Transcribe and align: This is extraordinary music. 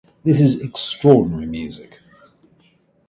This 0.23 0.41
is 0.41 0.65
extraordinary 0.65 1.45
music. 1.45 1.99